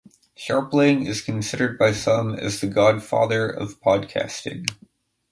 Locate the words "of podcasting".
3.47-4.65